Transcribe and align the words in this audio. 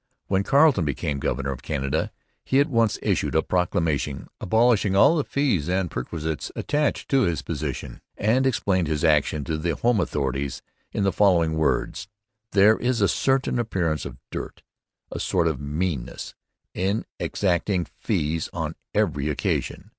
When 0.25 0.41
Carleton 0.41 0.83
became 0.83 1.19
governor 1.19 1.51
of 1.51 1.61
Canada 1.61 2.11
he 2.43 2.59
at 2.59 2.65
once 2.71 2.97
issued 3.03 3.35
a 3.35 3.43
proclamation 3.43 4.29
abolishing 4.39 4.95
all 4.95 5.15
the 5.15 5.23
fees 5.23 5.69
and 5.69 5.91
perquisites 5.91 6.51
attached 6.55 7.07
to 7.09 7.21
his 7.21 7.43
position 7.43 8.01
and 8.17 8.47
explained 8.47 8.87
his 8.87 9.03
action 9.03 9.43
to 9.43 9.59
the 9.59 9.75
home 9.75 9.99
authorities 9.99 10.63
in 10.91 11.03
the 11.03 11.13
following 11.13 11.53
words: 11.55 12.07
'There 12.51 12.77
is 12.79 12.99
a 12.99 13.07
certain 13.07 13.59
appearance 13.59 14.03
of 14.03 14.17
dirt, 14.31 14.63
a 15.11 15.19
sort 15.19 15.47
of 15.47 15.61
meanness, 15.61 16.33
in 16.73 17.05
exacting 17.19 17.85
fees 17.85 18.49
on 18.53 18.73
every 18.95 19.29
occasion. 19.29 19.89